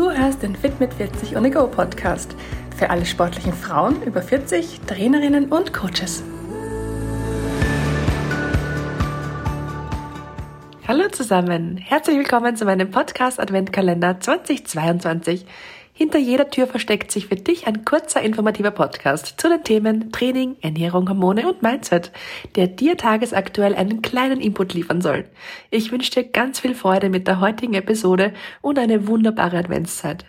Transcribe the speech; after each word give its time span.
Du 0.00 0.10
hörst 0.10 0.42
den 0.42 0.56
Fit 0.56 0.80
mit 0.80 0.94
40 0.94 1.36
on 1.36 1.50
Go 1.52 1.66
Podcast 1.66 2.34
für 2.74 2.88
alle 2.88 3.04
sportlichen 3.04 3.52
Frauen 3.52 4.02
über 4.02 4.22
40, 4.22 4.80
Trainerinnen 4.86 5.52
und 5.52 5.74
Coaches. 5.74 6.24
Hallo 10.88 11.06
zusammen, 11.10 11.76
herzlich 11.76 12.16
willkommen 12.16 12.56
zu 12.56 12.64
meinem 12.64 12.90
Podcast 12.90 13.38
Adventkalender 13.38 14.18
2022. 14.18 15.44
Hinter 16.02 16.18
jeder 16.18 16.48
Tür 16.48 16.66
versteckt 16.66 17.12
sich 17.12 17.26
für 17.26 17.36
dich 17.36 17.66
ein 17.66 17.84
kurzer 17.84 18.22
informativer 18.22 18.70
Podcast 18.70 19.34
zu 19.36 19.50
den 19.50 19.62
Themen 19.62 20.10
Training, 20.10 20.56
Ernährung, 20.62 21.06
Hormone 21.06 21.46
und 21.46 21.60
Mindset, 21.60 22.10
der 22.56 22.68
dir 22.68 22.96
tagesaktuell 22.96 23.74
einen 23.74 24.00
kleinen 24.00 24.40
Input 24.40 24.72
liefern 24.72 25.02
soll. 25.02 25.26
Ich 25.70 25.92
wünsche 25.92 26.10
dir 26.10 26.24
ganz 26.24 26.58
viel 26.58 26.74
Freude 26.74 27.10
mit 27.10 27.28
der 27.28 27.40
heutigen 27.40 27.74
Episode 27.74 28.32
und 28.62 28.78
eine 28.78 29.08
wunderbare 29.08 29.58
Adventszeit. 29.58 30.24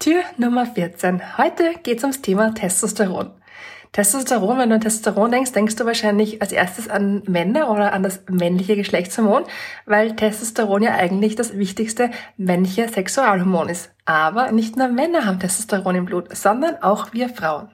Tür 0.00 0.22
Nummer 0.38 0.66
14. 0.66 1.38
Heute 1.38 1.74
geht 1.84 1.98
es 1.98 2.02
ums 2.02 2.20
Thema 2.20 2.52
Testosteron. 2.52 3.30
Testosteron, 3.96 4.58
wenn 4.58 4.68
du 4.68 4.74
an 4.74 4.82
Testosteron 4.82 5.30
denkst, 5.30 5.52
denkst 5.52 5.76
du 5.76 5.86
wahrscheinlich 5.86 6.42
als 6.42 6.52
erstes 6.52 6.86
an 6.86 7.22
Männer 7.26 7.70
oder 7.70 7.94
an 7.94 8.02
das 8.02 8.20
männliche 8.28 8.76
Geschlechtshormon, 8.76 9.44
weil 9.86 10.14
Testosteron 10.14 10.82
ja 10.82 10.96
eigentlich 10.96 11.34
das 11.34 11.56
wichtigste 11.56 12.10
männliche 12.36 12.88
Sexualhormon 12.88 13.70
ist. 13.70 13.90
Aber 14.04 14.52
nicht 14.52 14.76
nur 14.76 14.88
Männer 14.88 15.24
haben 15.24 15.40
Testosteron 15.40 15.94
im 15.94 16.04
Blut, 16.04 16.36
sondern 16.36 16.76
auch 16.82 17.14
wir 17.14 17.30
Frauen. 17.30 17.68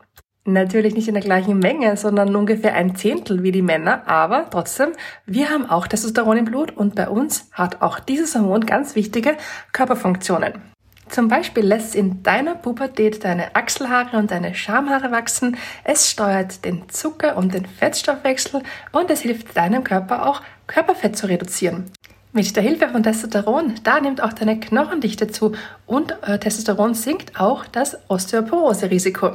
Natürlich 0.45 0.95
nicht 0.95 1.09
in 1.09 1.15
der 1.15 1.25
gleichen 1.25 1.59
Menge, 1.59 1.97
sondern 1.97 2.37
ungefähr 2.37 2.75
ein 2.75 2.95
Zehntel 2.95 3.43
wie 3.43 3.51
die 3.51 3.61
Männer, 3.61 4.07
aber 4.07 4.49
trotzdem, 4.49 4.93
wir 5.27 5.51
haben 5.51 5.69
auch 5.69 5.89
Testosteron 5.89 6.37
im 6.37 6.45
Blut 6.45 6.77
und 6.77 6.95
bei 6.95 7.09
uns 7.09 7.49
hat 7.51 7.83
auch 7.83 7.99
dieses 7.99 8.37
Hormon 8.37 8.65
ganz 8.65 8.95
wichtige 8.95 9.37
Körperfunktionen. 9.73 10.72
Zum 11.13 11.29
Beispiel 11.29 11.67
lässt 11.67 11.95
in 11.95 12.23
deiner 12.23 12.55
Pubertät 12.55 13.23
deine 13.23 13.55
Achselhaare 13.55 14.17
und 14.17 14.31
deine 14.31 14.55
Schamhaare 14.55 15.13
wachsen. 15.13 15.59
Es 15.85 16.11
steuert 16.11 16.65
den 16.65 16.89
Zucker- 16.89 17.37
und 17.37 17.53
den 17.53 17.67
Fettstoffwechsel 17.67 18.63
und 18.93 19.11
es 19.11 19.21
hilft 19.21 19.55
deinem 19.55 19.85
Körper 19.85 20.27
auch 20.27 20.41
Körperfett 20.67 21.19
zu 21.19 21.27
reduzieren. 21.27 21.91
Mit 22.33 22.57
der 22.57 22.63
Hilfe 22.63 22.89
von 22.89 23.03
Testosteron, 23.03 23.75
da 23.85 24.01
nimmt 24.01 24.23
auch 24.23 24.33
deine 24.33 24.59
Knochendichte 24.59 25.29
zu 25.29 25.53
und 25.85 26.17
äh, 26.23 26.39
Testosteron 26.39 26.95
sinkt 26.95 27.39
auch 27.39 27.67
das 27.67 27.99
Osteoporose-Risiko. 28.09 29.33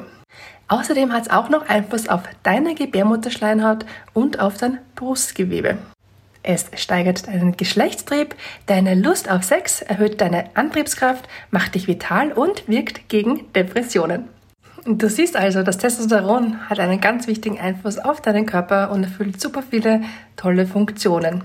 Außerdem 0.69 1.13
hat 1.13 1.27
es 1.27 1.29
auch 1.29 1.49
noch 1.49 1.69
Einfluss 1.69 2.09
auf 2.09 2.23
deine 2.41 2.73
Gebärmutterschleimhaut 2.73 3.85
und 4.15 4.39
auf 4.39 4.57
dein 4.57 4.79
Brustgewebe. 4.95 5.77
Es 6.49 6.67
steigert 6.77 7.27
deinen 7.27 7.57
Geschlechtstrieb, 7.57 8.33
deine 8.67 8.95
Lust 8.95 9.29
auf 9.29 9.43
Sex, 9.43 9.81
erhöht 9.81 10.21
deine 10.21 10.45
Antriebskraft, 10.55 11.27
macht 11.51 11.75
dich 11.75 11.89
vital 11.89 12.31
und 12.31 12.69
wirkt 12.69 13.09
gegen 13.09 13.51
Depressionen. 13.51 14.29
Du 14.85 15.09
siehst 15.09 15.35
also, 15.35 15.61
das 15.61 15.77
Testosteron 15.77 16.69
hat 16.69 16.79
einen 16.79 17.01
ganz 17.01 17.27
wichtigen 17.27 17.59
Einfluss 17.59 17.97
auf 17.97 18.21
deinen 18.21 18.45
Körper 18.45 18.91
und 18.91 19.03
erfüllt 19.03 19.41
super 19.41 19.61
viele 19.61 20.03
tolle 20.37 20.65
Funktionen. 20.65 21.43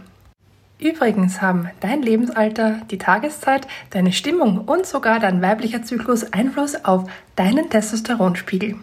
Übrigens 0.78 1.42
haben 1.42 1.68
dein 1.80 2.02
Lebensalter, 2.02 2.82
die 2.88 2.98
Tageszeit, 2.98 3.66
deine 3.90 4.12
Stimmung 4.12 4.58
und 4.58 4.86
sogar 4.86 5.18
dein 5.18 5.42
weiblicher 5.42 5.82
Zyklus 5.82 6.32
Einfluss 6.32 6.84
auf 6.84 7.10
deinen 7.34 7.68
Testosteronspiegel. 7.68 8.76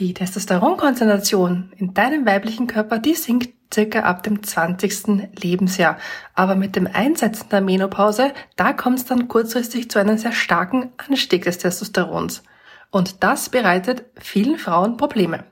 Die 0.00 0.14
Testosteronkonzentration 0.14 1.72
in 1.76 1.92
deinem 1.92 2.24
weiblichen 2.24 2.66
Körper, 2.66 2.98
die 2.98 3.14
sinkt 3.14 3.50
circa 3.72 4.00
ab 4.00 4.22
dem 4.22 4.42
20. 4.42 5.28
Lebensjahr. 5.38 5.98
Aber 6.34 6.54
mit 6.54 6.74
dem 6.74 6.88
Einsetzen 6.90 7.50
der 7.50 7.60
Menopause, 7.60 8.32
da 8.56 8.72
kommt 8.72 9.00
es 9.00 9.04
dann 9.04 9.28
kurzfristig 9.28 9.90
zu 9.90 9.98
einem 9.98 10.16
sehr 10.16 10.32
starken 10.32 10.90
Anstieg 10.96 11.44
des 11.44 11.58
Testosterons. 11.58 12.42
Und 12.90 13.22
das 13.22 13.50
bereitet 13.50 14.04
vielen 14.18 14.56
Frauen 14.56 14.96
Probleme. 14.96 15.44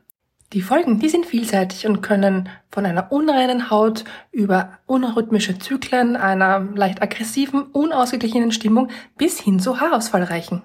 Die 0.54 0.62
Folgen, 0.62 0.98
die 0.98 1.10
sind 1.10 1.26
vielseitig 1.26 1.86
und 1.86 2.00
können 2.00 2.48
von 2.70 2.86
einer 2.86 3.12
unreinen 3.12 3.68
Haut 3.68 4.04
über 4.32 4.78
unrhythmische 4.86 5.58
Zyklen, 5.58 6.16
einer 6.16 6.60
leicht 6.74 7.02
aggressiven, 7.02 7.64
unausgeglichenen 7.64 8.52
Stimmung 8.52 8.88
bis 9.18 9.38
hin 9.38 9.60
zu 9.60 9.78
Haarausfall 9.78 10.22
reichen. 10.22 10.62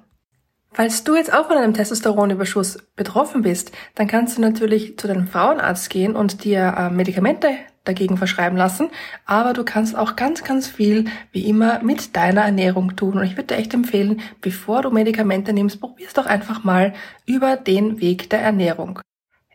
Falls 0.73 1.03
du 1.03 1.15
jetzt 1.15 1.31
auch 1.31 1.47
von 1.47 1.57
einem 1.57 1.75
Testosteronüberschuss 1.75 2.79
betroffen 2.95 3.43
bist, 3.43 3.71
dann 3.93 4.07
kannst 4.07 4.37
du 4.37 4.41
natürlich 4.41 4.97
zu 4.97 5.07
deinem 5.07 5.27
Frauenarzt 5.27 5.89
gehen 5.91 6.15
und 6.15 6.43
dir 6.43 6.75
äh, 6.77 6.89
Medikamente 6.89 7.49
dagegen 7.83 8.17
verschreiben 8.17 8.57
lassen. 8.57 8.89
Aber 9.25 9.53
du 9.53 9.63
kannst 9.63 9.95
auch 9.95 10.15
ganz, 10.15 10.43
ganz 10.43 10.67
viel, 10.67 11.05
wie 11.31 11.47
immer, 11.47 11.83
mit 11.83 12.15
deiner 12.15 12.41
Ernährung 12.41 12.95
tun. 12.95 13.19
Und 13.19 13.23
ich 13.25 13.37
würde 13.37 13.53
dir 13.53 13.57
echt 13.57 13.73
empfehlen, 13.73 14.21
bevor 14.41 14.81
du 14.81 14.89
Medikamente 14.89 15.53
nimmst, 15.53 15.79
probier's 15.79 16.13
doch 16.13 16.25
einfach 16.25 16.63
mal 16.63 16.93
über 17.25 17.55
den 17.55 18.01
Weg 18.01 18.31
der 18.31 18.41
Ernährung. 18.41 18.99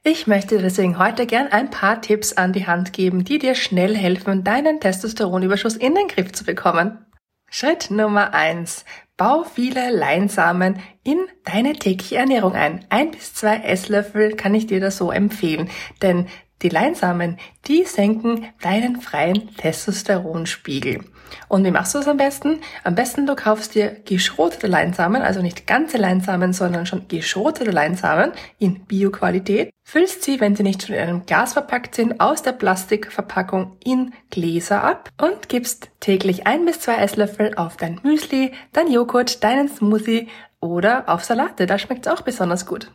Ich 0.05 0.29
möchte 0.29 0.59
deswegen 0.59 0.99
heute 0.99 1.27
gern 1.27 1.49
ein 1.49 1.71
paar 1.71 2.01
Tipps 2.01 2.33
an 2.33 2.53
die 2.53 2.67
Hand 2.67 2.93
geben, 2.93 3.25
die 3.25 3.39
dir 3.39 3.57
schnell 3.57 3.97
helfen, 3.97 4.45
deinen 4.45 4.79
Testosteronüberschuss 4.79 5.77
in 5.77 5.97
den 5.97 6.07
Griff 6.07 6.33
zu 6.33 6.45
bekommen. 6.45 7.05
Schritt 7.51 7.91
Nummer 7.91 8.33
eins: 8.33 8.85
Bau 9.19 9.43
viele 9.43 9.91
Leinsamen 9.91 10.81
in 11.03 11.19
deine 11.45 11.73
tägliche 11.73 12.17
Ernährung 12.17 12.53
ein. 12.53 12.87
Ein 12.89 13.11
bis 13.11 13.35
zwei 13.35 13.57
Esslöffel 13.57 14.37
kann 14.37 14.55
ich 14.55 14.69
dir 14.69 14.79
das 14.79 14.97
so 14.97 15.11
empfehlen, 15.11 15.69
denn 16.01 16.29
die 16.63 16.69
Leinsamen, 16.69 17.39
die 17.67 17.85
senken 17.85 18.47
deinen 18.61 19.01
freien 19.01 19.55
Testosteronspiegel. 19.57 21.01
Und 21.49 21.65
wie 21.65 21.71
machst 21.71 21.95
du 21.95 21.99
es 21.99 22.09
am 22.09 22.17
besten? 22.17 22.61
Am 22.85 22.95
besten 22.95 23.27
du 23.27 23.35
kaufst 23.35 23.75
dir 23.75 23.97
geschrotete 24.05 24.67
Leinsamen, 24.67 25.23
also 25.23 25.43
nicht 25.43 25.67
ganze 25.67 25.99
Leinsamen, 25.99 26.53
sondern 26.53 26.87
schon 26.87 27.09
geschrotete 27.09 27.71
Leinsamen 27.71 28.33
in 28.59 28.85
Bioqualität. 28.87 29.71
Füllst 29.85 30.23
sie, 30.23 30.41
wenn 30.41 30.57
sie 30.57 30.63
nicht 30.63 30.83
schon 30.83 30.95
in 30.95 31.03
einem 31.03 31.27
Glas 31.27 31.55
verpackt 31.55 31.95
sind, 31.95 32.21
aus 32.21 32.43
der 32.43 32.53
Plastikverpackung 32.53 33.77
in 33.83 34.13
Gläser 34.31 34.83
ab 34.85 35.11
und 35.21 35.49
gibst 35.49 35.91
täglich 36.01 36.47
ein 36.47 36.65
bis 36.65 36.81
zwei 36.81 36.97
Esslöffel 36.97 37.55
auf 37.57 37.77
dein 37.77 38.01
Müsli, 38.03 38.53
dein 38.73 38.91
Joghurt, 38.91 39.43
deinen 39.45 39.69
Smoothie 39.69 40.29
oder 40.61 41.09
auf 41.09 41.25
Salate. 41.25 41.67
Da 41.67 41.79
schmeckt 41.79 42.07
es 42.07 42.13
auch 42.13 42.23
besonders 42.23 42.67
gut. 42.67 42.91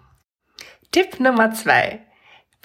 Tipp 0.91 1.19
Nummer 1.19 1.51
zwei. 1.53 2.01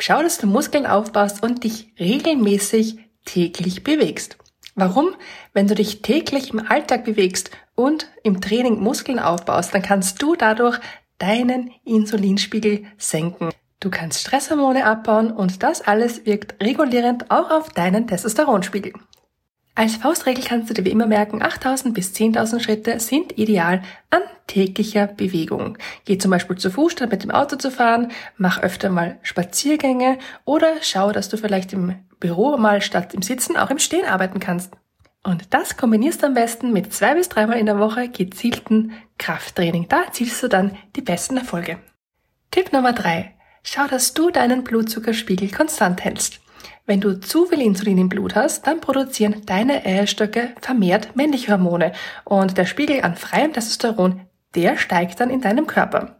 Schau, 0.00 0.22
dass 0.22 0.38
du 0.38 0.46
Muskeln 0.46 0.86
aufbaust 0.86 1.42
und 1.42 1.64
dich 1.64 1.92
regelmäßig 1.98 2.98
täglich 3.24 3.82
bewegst. 3.82 4.38
Warum? 4.76 5.10
Wenn 5.52 5.66
du 5.66 5.74
dich 5.74 6.02
täglich 6.02 6.52
im 6.52 6.64
Alltag 6.66 7.04
bewegst 7.04 7.50
und 7.74 8.06
im 8.22 8.40
Training 8.40 8.80
Muskeln 8.80 9.18
aufbaust, 9.18 9.74
dann 9.74 9.82
kannst 9.82 10.22
du 10.22 10.36
dadurch 10.36 10.78
deinen 11.18 11.72
Insulinspiegel 11.84 12.84
senken. 12.96 13.50
Du 13.80 13.90
kannst 13.90 14.20
Stresshormone 14.20 14.86
abbauen 14.86 15.32
und 15.32 15.62
das 15.64 15.82
alles 15.82 16.24
wirkt 16.26 16.62
regulierend 16.62 17.30
auch 17.30 17.50
auf 17.50 17.70
deinen 17.70 18.06
Testosteronspiegel. 18.06 18.92
Als 19.78 19.94
Faustregel 19.94 20.42
kannst 20.42 20.68
du 20.68 20.74
dir 20.74 20.84
wie 20.84 20.90
immer 20.90 21.06
merken, 21.06 21.40
8000 21.40 21.94
bis 21.94 22.12
10.000 22.12 22.58
Schritte 22.58 22.98
sind 22.98 23.38
ideal 23.38 23.80
an 24.10 24.22
täglicher 24.48 25.06
Bewegung. 25.06 25.78
Geh 26.04 26.18
zum 26.18 26.32
Beispiel 26.32 26.56
zu 26.56 26.72
Fuß, 26.72 26.90
statt 26.90 27.12
mit 27.12 27.22
dem 27.22 27.30
Auto 27.30 27.54
zu 27.54 27.70
fahren, 27.70 28.10
mach 28.36 28.60
öfter 28.60 28.90
mal 28.90 29.20
Spaziergänge 29.22 30.18
oder 30.44 30.66
schau, 30.80 31.12
dass 31.12 31.28
du 31.28 31.36
vielleicht 31.36 31.72
im 31.74 31.94
Büro 32.18 32.56
mal 32.56 32.82
statt 32.82 33.14
im 33.14 33.22
Sitzen 33.22 33.56
auch 33.56 33.70
im 33.70 33.78
Stehen 33.78 34.04
arbeiten 34.04 34.40
kannst. 34.40 34.72
Und 35.22 35.54
das 35.54 35.76
kombinierst 35.76 36.24
du 36.24 36.26
am 36.26 36.34
besten 36.34 36.72
mit 36.72 36.92
zwei 36.92 37.14
bis 37.14 37.28
dreimal 37.28 37.60
in 37.60 37.66
der 37.66 37.78
Woche 37.78 38.08
gezielten 38.08 38.94
Krafttraining. 39.16 39.86
Da 39.88 40.02
erzielst 40.02 40.42
du 40.42 40.48
dann 40.48 40.76
die 40.96 41.02
besten 41.02 41.36
Erfolge. 41.36 41.78
Tipp 42.50 42.72
Nummer 42.72 42.94
drei: 42.94 43.36
Schau, 43.62 43.86
dass 43.86 44.12
du 44.12 44.30
deinen 44.30 44.64
Blutzuckerspiegel 44.64 45.52
konstant 45.52 46.04
hältst. 46.04 46.40
Wenn 46.86 47.00
du 47.00 47.20
zu 47.20 47.46
viel 47.46 47.60
Insulin 47.60 47.98
im 47.98 48.08
Blut 48.08 48.34
hast, 48.34 48.66
dann 48.66 48.80
produzieren 48.80 49.42
deine 49.46 49.84
Eierstöcke 49.84 50.54
vermehrt 50.60 51.16
männliche 51.16 51.52
Hormone 51.52 51.92
und 52.24 52.56
der 52.56 52.66
Spiegel 52.66 53.02
an 53.02 53.16
freiem 53.16 53.52
Testosteron, 53.52 54.22
der 54.54 54.76
steigt 54.76 55.20
dann 55.20 55.30
in 55.30 55.40
deinem 55.40 55.66
Körper. 55.66 56.18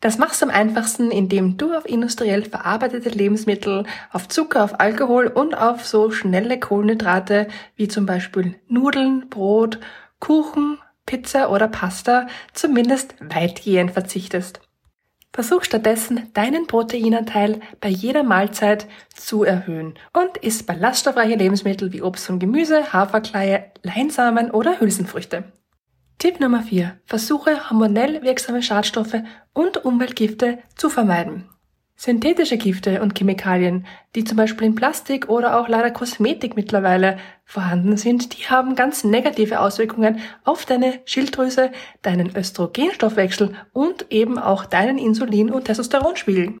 Das 0.00 0.16
machst 0.18 0.40
du 0.40 0.46
am 0.46 0.52
einfachsten, 0.52 1.10
indem 1.10 1.56
du 1.56 1.74
auf 1.74 1.84
industriell 1.84 2.44
verarbeitete 2.44 3.08
Lebensmittel, 3.08 3.84
auf 4.12 4.28
Zucker, 4.28 4.62
auf 4.62 4.78
Alkohol 4.78 5.26
und 5.26 5.54
auf 5.54 5.84
so 5.86 6.12
schnelle 6.12 6.60
Kohlenhydrate 6.60 7.48
wie 7.74 7.88
zum 7.88 8.06
Beispiel 8.06 8.54
Nudeln, 8.68 9.28
Brot, 9.28 9.80
Kuchen, 10.20 10.78
Pizza 11.04 11.50
oder 11.50 11.66
Pasta 11.66 12.28
zumindest 12.52 13.16
weitgehend 13.18 13.90
verzichtest. 13.90 14.60
Versuch 15.32 15.62
stattdessen 15.62 16.30
deinen 16.32 16.66
Proteinanteil 16.66 17.60
bei 17.80 17.88
jeder 17.88 18.22
Mahlzeit 18.22 18.86
zu 19.14 19.44
erhöhen 19.44 19.94
und 20.12 20.38
isst 20.38 20.66
ballaststoffreiche 20.66 21.36
Lebensmittel 21.36 21.92
wie 21.92 22.02
Obst 22.02 22.28
und 22.30 22.38
Gemüse, 22.38 22.92
Haferkleie, 22.92 23.72
Leinsamen 23.82 24.50
oder 24.50 24.80
Hülsenfrüchte. 24.80 25.44
Tipp 26.18 26.40
Nummer 26.40 26.62
4. 26.62 26.98
Versuche 27.04 27.70
hormonell 27.70 28.22
wirksame 28.22 28.62
Schadstoffe 28.62 29.22
und 29.52 29.84
Umweltgifte 29.84 30.58
zu 30.74 30.90
vermeiden. 30.90 31.48
Synthetische 32.00 32.58
Gifte 32.58 33.02
und 33.02 33.18
Chemikalien, 33.18 33.84
die 34.14 34.22
zum 34.22 34.36
Beispiel 34.36 34.68
in 34.68 34.76
Plastik 34.76 35.28
oder 35.28 35.58
auch 35.58 35.66
leider 35.66 35.90
Kosmetik 35.90 36.54
mittlerweile 36.54 37.18
vorhanden 37.44 37.96
sind, 37.96 38.38
die 38.38 38.44
haben 38.44 38.76
ganz 38.76 39.02
negative 39.02 39.58
Auswirkungen 39.58 40.20
auf 40.44 40.64
deine 40.64 41.00
Schilddrüse, 41.06 41.72
deinen 42.02 42.36
Östrogenstoffwechsel 42.36 43.52
und 43.72 44.06
eben 44.10 44.38
auch 44.38 44.64
deinen 44.64 44.96
Insulin- 44.96 45.50
und 45.50 45.64
Testosteronspiegel. 45.64 46.56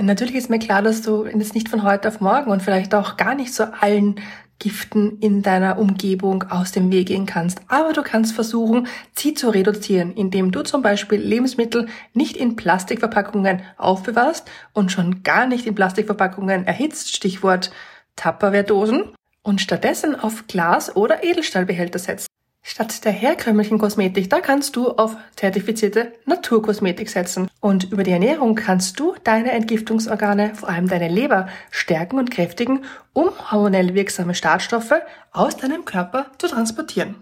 Natürlich 0.00 0.36
ist 0.36 0.50
mir 0.50 0.60
klar, 0.60 0.82
dass 0.82 1.02
du 1.02 1.26
jetzt 1.26 1.54
nicht 1.54 1.68
von 1.68 1.82
heute 1.82 2.06
auf 2.06 2.20
morgen 2.20 2.52
und 2.52 2.62
vielleicht 2.62 2.94
auch 2.94 3.16
gar 3.16 3.34
nicht 3.34 3.52
zu 3.52 3.72
allen 3.82 4.20
Giften 4.58 5.18
in 5.20 5.42
deiner 5.42 5.78
Umgebung 5.78 6.44
aus 6.50 6.72
dem 6.72 6.90
Weg 6.90 7.08
gehen 7.08 7.26
kannst. 7.26 7.60
Aber 7.68 7.92
du 7.92 8.02
kannst 8.02 8.34
versuchen, 8.34 8.86
sie 9.12 9.34
zu 9.34 9.50
reduzieren, 9.50 10.12
indem 10.14 10.52
du 10.52 10.62
zum 10.62 10.82
Beispiel 10.82 11.20
Lebensmittel 11.20 11.88
nicht 12.14 12.36
in 12.36 12.56
Plastikverpackungen 12.56 13.62
aufbewahrst 13.76 14.50
und 14.72 14.90
schon 14.90 15.22
gar 15.22 15.46
nicht 15.46 15.66
in 15.66 15.74
Plastikverpackungen 15.74 16.66
erhitzt, 16.66 17.14
Stichwort 17.14 17.70
Tupperware-Dosen, 18.16 19.12
und 19.46 19.60
stattdessen 19.60 20.18
auf 20.18 20.48
Glas- 20.48 20.94
oder 20.96 21.22
Edelstahlbehälter 21.22 22.00
setzt. 22.00 22.26
Statt 22.68 23.04
der 23.04 23.12
herkömmlichen 23.12 23.78
Kosmetik, 23.78 24.28
da 24.28 24.40
kannst 24.40 24.74
du 24.74 24.90
auf 24.90 25.16
zertifizierte 25.36 26.12
Naturkosmetik 26.24 27.08
setzen. 27.08 27.48
Und 27.60 27.92
über 27.92 28.02
die 28.02 28.10
Ernährung 28.10 28.56
kannst 28.56 28.98
du 28.98 29.14
deine 29.22 29.52
Entgiftungsorgane, 29.52 30.56
vor 30.56 30.68
allem 30.68 30.88
deine 30.88 31.06
Leber, 31.06 31.48
stärken 31.70 32.18
und 32.18 32.32
kräftigen, 32.32 32.84
um 33.12 33.30
hormonell 33.52 33.94
wirksame 33.94 34.34
Startstoffe 34.34 35.00
aus 35.30 35.56
deinem 35.56 35.84
Körper 35.84 36.26
zu 36.38 36.48
transportieren. 36.48 37.14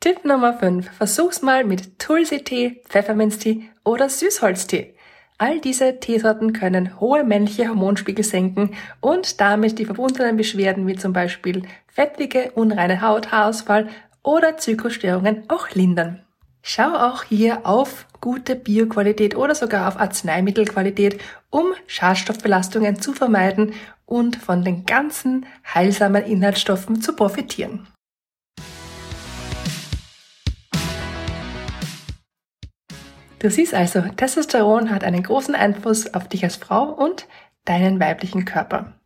Tipp 0.00 0.26
Nummer 0.26 0.52
5. 0.52 0.90
Versuch's 0.90 1.40
mal 1.40 1.64
mit 1.64 1.98
Tulsi-Tee, 1.98 2.82
Pfefferminztee 2.90 3.70
oder 3.84 4.10
Süßholztee. 4.10 4.94
All 5.38 5.60
diese 5.60 5.98
Teesorten 5.98 6.52
können 6.52 7.00
hohe 7.00 7.24
männliche 7.24 7.68
Hormonspiegel 7.68 8.24
senken 8.24 8.74
und 9.00 9.40
damit 9.40 9.78
die 9.78 9.86
verbundenen 9.86 10.36
Beschwerden 10.36 10.86
wie 10.86 10.96
zum 10.96 11.14
Beispiel 11.14 11.62
fettige, 11.86 12.50
unreine 12.54 13.00
Haut, 13.00 13.32
Haarausfall 13.32 13.88
oder 14.22 14.56
Zyklusstörungen 14.56 15.44
auch 15.48 15.70
lindern. 15.70 16.22
Schau 16.62 16.94
auch 16.94 17.24
hier 17.24 17.66
auf 17.66 18.06
gute 18.20 18.56
Bioqualität 18.56 19.36
oder 19.36 19.54
sogar 19.54 19.88
auf 19.88 19.98
Arzneimittelqualität, 19.98 21.20
um 21.50 21.72
Schadstoffbelastungen 21.86 23.00
zu 23.00 23.12
vermeiden 23.12 23.74
und 24.04 24.36
von 24.36 24.64
den 24.64 24.84
ganzen 24.84 25.46
heilsamen 25.72 26.24
Inhaltsstoffen 26.24 27.00
zu 27.00 27.14
profitieren. 27.14 27.86
Du 33.38 33.50
siehst 33.50 33.72
also, 33.72 34.00
Testosteron 34.00 34.90
hat 34.90 35.04
einen 35.04 35.22
großen 35.22 35.54
Einfluss 35.54 36.12
auf 36.12 36.28
dich 36.28 36.42
als 36.42 36.56
Frau 36.56 36.90
und 36.90 37.28
deinen 37.64 38.00
weiblichen 38.00 38.44
Körper. 38.44 38.97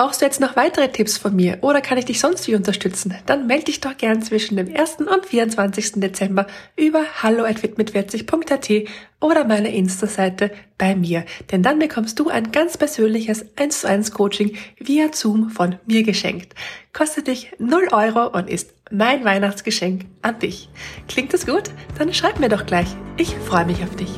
Brauchst 0.00 0.22
du 0.22 0.24
jetzt 0.24 0.40
noch 0.40 0.56
weitere 0.56 0.88
Tipps 0.88 1.18
von 1.18 1.36
mir 1.36 1.58
oder 1.60 1.82
kann 1.82 1.98
ich 1.98 2.06
dich 2.06 2.20
sonst 2.20 2.48
wie 2.48 2.54
unterstützen? 2.54 3.14
Dann 3.26 3.46
melde 3.46 3.66
dich 3.66 3.80
doch 3.80 3.94
gern 3.98 4.22
zwischen 4.22 4.56
dem 4.56 4.74
1. 4.74 5.00
und 5.00 5.26
24. 5.26 6.00
Dezember 6.00 6.46
über 6.74 7.04
hallo@fitmit40.at 7.22 8.88
oder 9.20 9.44
meiner 9.44 9.68
Insta-Seite 9.68 10.52
bei 10.78 10.96
mir, 10.96 11.26
denn 11.52 11.62
dann 11.62 11.78
bekommst 11.78 12.18
du 12.18 12.30
ein 12.30 12.50
ganz 12.50 12.78
persönliches 12.78 13.44
1 13.56 13.82
zu 13.82 13.88
1 13.88 14.12
Coaching 14.12 14.56
via 14.78 15.12
Zoom 15.12 15.50
von 15.50 15.76
mir 15.84 16.02
geschenkt. 16.02 16.54
Kostet 16.94 17.26
dich 17.26 17.52
0 17.58 17.88
Euro 17.92 18.26
und 18.28 18.48
ist 18.48 18.72
mein 18.90 19.22
Weihnachtsgeschenk 19.26 20.06
an 20.22 20.38
dich. 20.38 20.70
Klingt 21.08 21.34
das 21.34 21.44
gut? 21.44 21.64
Dann 21.98 22.14
schreib 22.14 22.40
mir 22.40 22.48
doch 22.48 22.64
gleich. 22.64 22.88
Ich 23.18 23.34
freue 23.36 23.66
mich 23.66 23.82
auf 23.82 23.94
dich. 23.96 24.08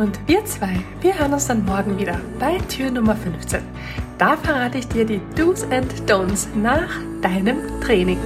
Und 0.00 0.18
wir 0.26 0.42
zwei, 0.46 0.76
wir 1.02 1.18
hören 1.18 1.34
uns 1.34 1.46
dann 1.46 1.62
morgen 1.66 1.98
wieder 1.98 2.18
bei 2.38 2.56
Tür 2.56 2.90
Nummer 2.90 3.14
15. 3.14 3.60
Da 4.16 4.34
verrate 4.34 4.78
ich 4.78 4.88
dir 4.88 5.04
die 5.04 5.20
Do's 5.36 5.62
and 5.64 5.92
Don'ts 6.10 6.46
nach 6.56 6.88
deinem 7.20 7.58
Training. 7.82 8.18